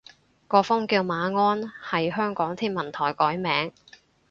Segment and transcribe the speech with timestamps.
[0.47, 3.71] 個風叫馬鞍，係香港天文台改名